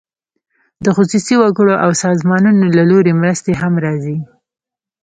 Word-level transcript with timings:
د 0.83 0.85
خصوصي 0.95 1.35
وګړو 1.39 1.73
او 1.83 1.91
سازمانونو 2.03 2.65
له 2.77 2.83
لوري 2.91 3.13
مرستې 3.21 3.51
هم 3.61 3.73
راځي. 3.85 4.17